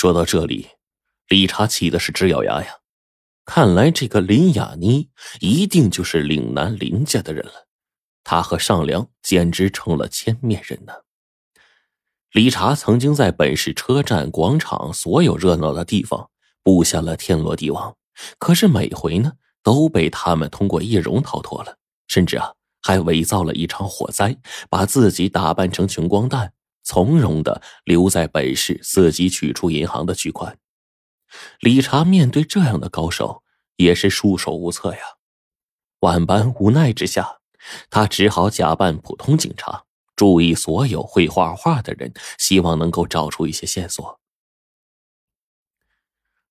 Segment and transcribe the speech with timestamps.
[0.00, 0.66] 说到这里，
[1.28, 2.76] 理查气的是直咬牙呀！
[3.44, 7.66] 看来这个林雅妮一定就是岭南林家的人了，
[8.24, 10.94] 他和尚良简直成了千面人呢。
[12.32, 16.30] 理查曾经在本市车站、广场所有热闹的地方
[16.62, 17.94] 布下了天罗地网，
[18.38, 21.76] 可是每回呢都被他们通过易容逃脱了，
[22.08, 24.34] 甚至啊还伪造了一场火灾，
[24.70, 26.54] 把自己打扮成穷光蛋，
[26.90, 30.58] 从容的留在本市，伺机取出银行的巨款。
[31.60, 33.44] 理查面对这样的高手
[33.76, 35.00] 也是束手无策呀，
[36.00, 37.38] 万般无奈之下，
[37.90, 39.84] 他只好假扮普通警察。
[40.16, 44.18] 注意所有会画画的人，希望能够找出一些线索。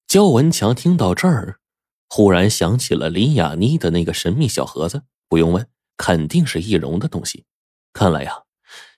[0.08, 1.60] 焦文强听到这儿，
[2.08, 7.44] 忽然想起了林雅妮的那个神秘小盒子，不用问，肯定是易容的东西。
[7.92, 8.44] 看来呀，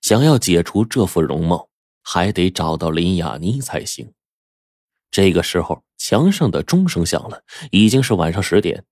[0.01, 1.69] 想要解除这副容貌，
[2.03, 4.11] 还得找到林雅妮才行。
[5.09, 8.83] 这个时候，墙上的钟声响了，已经是晚上十点。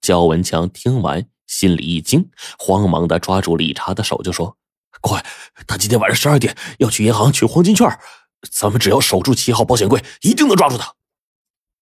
[0.00, 4.56] 焦文强听完，心里一惊，慌忙的抓住理查的手，就说。
[5.02, 5.24] 快！
[5.66, 7.86] 他今天晚上十二点要去银行取黄金券，
[8.50, 10.94] 咱们只要守住七号保险柜，一定能抓住他。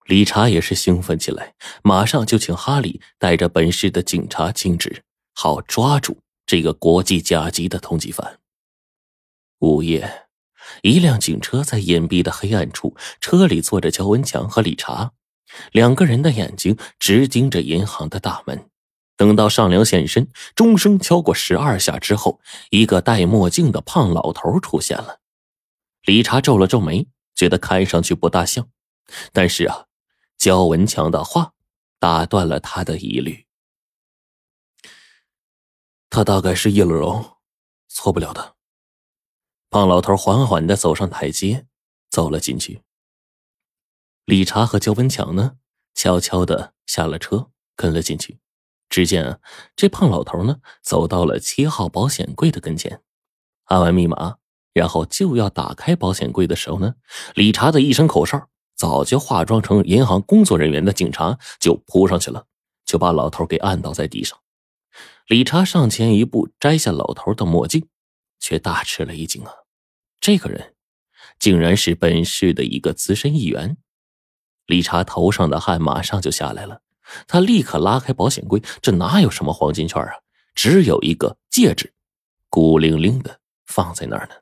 [0.06, 8.40] 理查也是兴奋起来，马上就请哈里带着本市的警察禁止，好抓住这个国际甲级的通缉犯。
[9.64, 10.26] 午夜，
[10.82, 15.12] 一辆警车在隐蔽的黑暗处，车里坐着焦文强和理查，
[15.72, 18.68] 两个人的眼睛直盯着银行的大门。
[19.16, 25.20] 等到上梁现身，钟声敲过十二下之后，一个戴墨镜的胖老头出现了。
[26.02, 28.68] 理查皱了皱眉，觉得看上去不大像。
[29.32, 29.86] 但是啊，
[30.36, 31.52] 焦文强的话
[31.98, 33.46] 打断了他的疑虑。
[36.10, 37.38] 他大概是叶乐荣，
[37.88, 38.53] 错不了的。
[39.74, 41.66] 胖老头缓缓的走上台阶，
[42.08, 42.82] 走了进去。
[44.24, 45.56] 理查和焦文强呢，
[45.96, 48.38] 悄悄的下了车，跟了进去。
[48.88, 49.40] 只见啊，
[49.74, 53.02] 这胖老头呢，走到了七号保险柜的跟前，
[53.64, 54.36] 按完密码，
[54.72, 56.94] 然后就要打开保险柜的时候呢，
[57.34, 62.46] 理查的一声口哨，早就化妆成银行工作人员的警察就扑上去了，
[62.86, 64.38] 就把老头给按倒在地上。
[65.26, 67.88] 理查上前一步摘下老头的墨镜，
[68.38, 69.52] 却大吃了一惊啊！
[70.24, 70.74] 这个人
[71.38, 73.76] 竟然是本市的一个资深议员。
[74.64, 76.80] 理查头上的汗马上就下来了。
[77.26, 80.14] 他立刻拉开保险柜，这哪有什么黄金券啊？
[80.54, 81.92] 只有一个戒指，
[82.48, 84.34] 孤零零的放在那儿呢。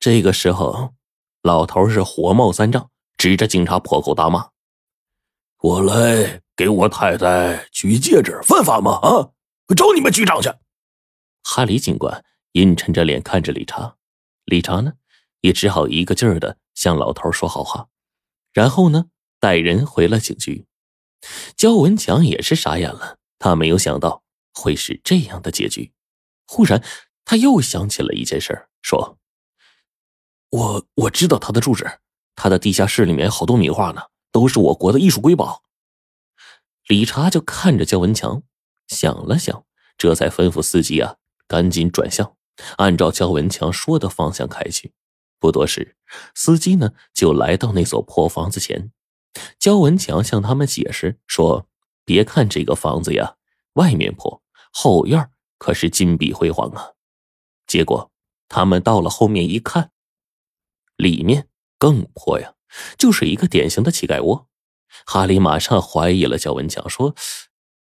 [0.00, 0.94] 这个时候，
[1.42, 4.48] 老头是火冒三丈，指着警察破口大骂
[5.62, 8.98] ：“我来给我太太取戒指，犯法吗？
[9.02, 9.30] 啊，
[9.76, 10.52] 找你们局长去！”
[11.46, 13.96] 哈里警官阴沉着脸看着理查，
[14.44, 14.94] 理查呢，
[15.40, 17.88] 也只好一个劲儿的向老头说好话，
[18.52, 19.06] 然后呢。
[19.42, 20.68] 带人回了警局，
[21.56, 23.18] 焦文强也是傻眼了。
[23.40, 24.22] 他没有想到
[24.54, 25.92] 会是这样的结局。
[26.46, 26.80] 忽然，
[27.24, 29.18] 他又想起了一件事说
[30.48, 31.98] ：“我我知道他的住址，
[32.36, 35.64] 他的地下室里面好多名画呢，都是我国的艺术瑰宝。”
[36.86, 38.44] 理查就看着焦文强，
[38.86, 39.66] 想了想，
[39.98, 41.16] 这才吩咐司机啊，
[41.48, 42.36] 赶紧转向，
[42.76, 44.92] 按照焦文强说的方向开去。
[45.38, 45.96] 不多时，
[46.34, 48.92] 司机呢就来到那所破房子前。
[49.58, 51.66] 焦文强向他们解释说
[52.04, 53.36] ：“别看这个房子呀，
[53.74, 56.92] 外面破，后院可是金碧辉煌啊。”
[57.66, 58.12] 结果
[58.48, 59.90] 他们到了后面一看，
[60.96, 61.48] 里面
[61.78, 62.54] 更破呀，
[62.98, 64.48] 就是一个典型的乞丐窝。
[65.06, 67.14] 哈利马上怀疑了焦文强，说：“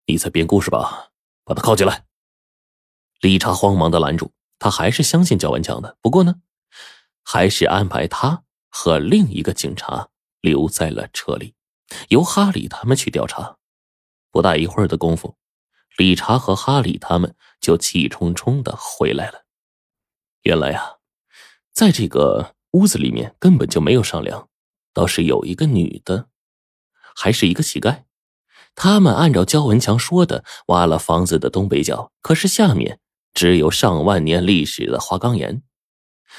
[0.07, 1.11] 你在编故事吧？
[1.45, 2.07] 把他铐起来。”
[3.21, 6.37] 理查慌忙的拦住，他还是相信焦文强的，不过呢，
[7.25, 10.07] 还是安排他和另一个警察。
[10.43, 11.55] 留在了车里，
[12.09, 13.59] 由哈里他们去调查。
[14.31, 15.37] 不大一会儿的功夫，
[15.99, 19.45] 理查和哈里他们就气冲冲的回来了。
[20.45, 20.95] 原来啊，
[21.75, 24.49] 在这个屋子里面根本就没有上梁，
[24.95, 26.29] 倒是有一个女的，
[27.15, 28.05] 还是一个乞丐。
[28.75, 32.99] 他们按照焦文强说的挖了房子的东北角，可是下面
[33.35, 35.63] 只有上万年历史的花岗岩。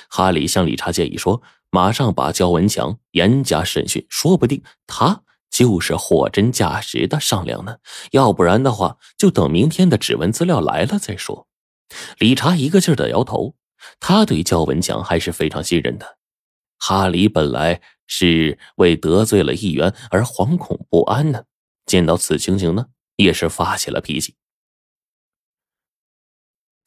[0.10, 1.42] 哈里向理查建议说。
[1.74, 7.78] 马上把焦文强严加审讯，说不定他就是货真价实的上梁呢。
[8.12, 11.48] 要不然的话，就等明天的指纹资料来了再说。
[12.18, 13.56] 理查一个劲儿的摇头，
[14.02, 16.18] 他对焦文强还是非常信任的。
[16.78, 21.46] 哈里本来是为得罪了议员而惶恐不安呢，
[21.86, 24.36] 见到此情形呢，也是发起了脾气。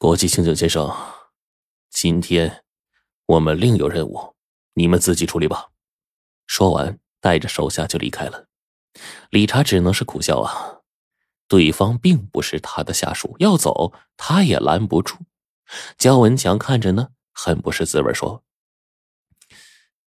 [0.05, 0.95] 国际刑警先生，
[1.89, 2.63] 今天
[3.25, 4.35] 我们另有任务。
[4.75, 5.71] 你们自己处理吧。”
[6.45, 8.45] 说完，带着手下就离开了。
[9.31, 10.81] 理查只能是苦笑啊，
[11.47, 15.17] 对方并不是他的下属，要走他也拦不住。
[15.97, 18.43] 焦文强看着呢，很不是滋味，说：“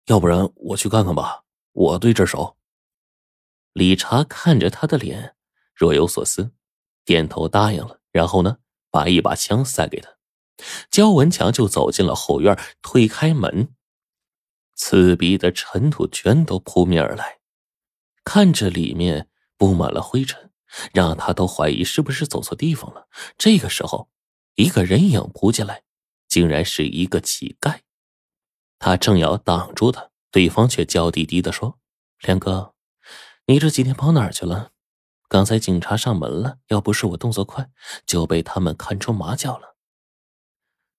[0.07, 2.57] 要不然我去看看吧，我对这熟。”
[3.73, 5.37] 理查看着他的脸，
[5.73, 6.51] 若有所思，
[7.05, 8.01] 点头答应了。
[8.11, 8.59] 然后呢，
[8.95, 10.09] 把一把枪塞给他。
[10.89, 13.75] 焦文强就走进了后院，推开门，
[14.77, 17.41] 刺鼻的尘土全都扑面而来。
[18.23, 20.53] 看着里面布满了灰尘，
[20.93, 23.09] 让他都怀疑是不是走错地方了。
[23.37, 24.09] 这个时候，
[24.55, 25.83] 一个人影扑进来，
[26.29, 27.81] 竟然是一个乞丐。
[28.79, 31.81] 他正要挡住他，对方却娇滴滴的说
[32.23, 32.75] ：“梁哥。”
[33.47, 34.71] 你这几天跑哪儿去了？
[35.29, 37.71] 刚才警察上门了，要不是我动作快，
[38.07, 39.77] 就被他们看出马脚了。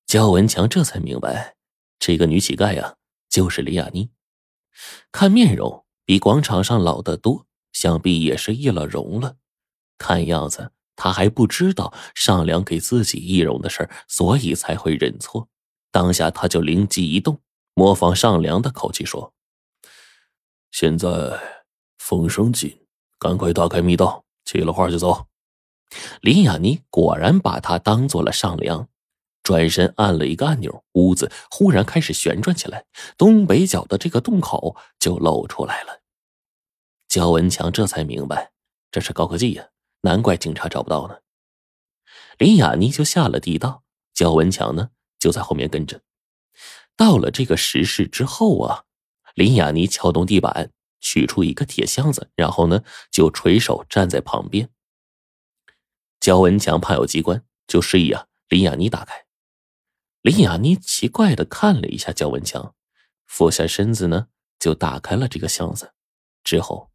[0.06, 1.56] 焦文强这才明白，
[2.00, 2.95] 这个女乞丐呀，
[3.30, 4.10] 就是李雅妮。
[5.12, 9.38] 看面容比广场上老得多，想必也是易了容了。
[9.98, 15.48] 看样子他还不知道上梁给自己易容的事儿，所以才会认错。
[15.92, 17.42] 当下他就灵机一动，
[17.74, 19.33] 模仿上梁的口气说
[20.71, 21.07] ：“现在。”
[21.98, 22.85] 风声紧，
[23.18, 25.28] 赶快打开密道，起了话就走。
[26.22, 28.88] 林雅妮果然把他当做了上梁，
[29.44, 32.86] 转身按了一个按钮，屋子忽然开始旋转起来，
[33.18, 36.02] 东北角的这个洞口就露出来了。
[37.08, 38.52] 焦文强这才明白，
[38.92, 39.70] 这是高科技呀，
[40.02, 41.20] 难怪警察找不到呢。
[42.38, 43.84] 林雅妮就下了地道，
[44.14, 46.02] 焦文强呢就在后面跟着。
[46.98, 48.84] 到了这个石室之后啊，
[49.36, 50.72] 林雅妮撬动地板。
[51.00, 54.69] 取出一个铁箱子，然后呢，就垂手站在旁边。
[56.19, 59.25] 焦文强怕有机关，就示意啊林雅妮打开。
[60.21, 62.74] 林雅妮奇怪的看了一下焦文强，
[63.27, 64.27] 俯下身子呢，
[64.59, 65.94] 就打开了这个箱子。
[66.44, 66.92] 之后，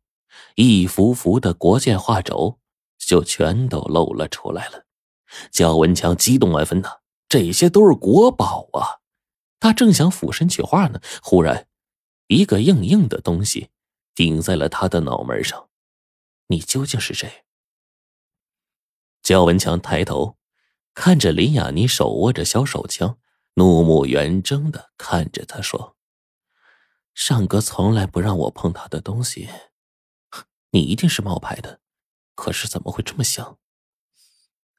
[0.56, 2.58] 一幅幅的国建画轴
[2.98, 4.84] 就全都露了出来了。
[5.52, 6.98] 焦文强激动万分呐，
[7.28, 8.98] 这些都是国宝啊！
[9.60, 11.68] 他正想俯身取画呢，忽然，
[12.26, 13.68] 一个硬硬的东西。
[14.20, 15.70] 顶在了他的脑门上，
[16.48, 17.46] 你究竟是谁？
[19.22, 20.36] 焦文强抬头
[20.92, 23.18] 看着林雅妮，手握着小手枪，
[23.54, 25.96] 怒目圆睁的看着他说
[27.16, 29.48] ：“尚哥从来不让我碰他的东西，
[30.72, 31.80] 你一定是冒牌的，
[32.34, 33.58] 可是怎么会这么想？”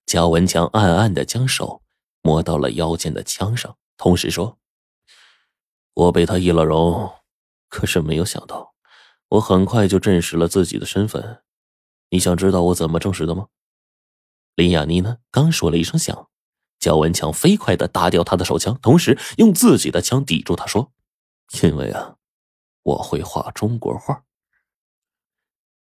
[0.05, 1.81] 焦文强暗暗的将手
[2.21, 4.59] 摸到了腰间的枪上，同时说
[5.95, 7.11] ：“我被他易了容，
[7.69, 8.69] 可是没有想到。”
[9.31, 11.41] 我很快就证实了自己的身份，
[12.09, 13.47] 你想知道我怎么证实的吗？
[14.55, 15.19] 林雅妮呢？
[15.31, 16.29] 刚说了一声响，
[16.79, 20.91] 焦文强飞快的打掉他的手枪，同时用自己的枪抵住他，说
[21.63, 22.17] ：“因为啊，
[22.83, 24.25] 我会画中国画。”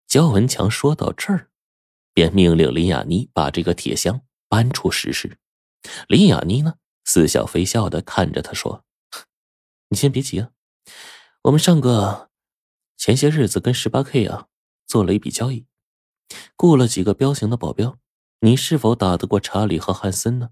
[0.07, 1.50] 焦文强说到这儿，
[2.13, 5.39] 便命令林雅妮把这个铁箱搬出石室。
[6.07, 8.85] 林雅妮呢，似笑非笑的看着他说
[9.89, 10.51] ：“你先别急啊，
[11.45, 12.30] 我们上个。”
[12.98, 14.48] 前些日子跟十八 K 啊
[14.86, 15.66] 做了一笔交易，
[16.56, 17.98] 雇了几个彪形的保镖。
[18.42, 20.50] 你是否打得过查理和汉森呢？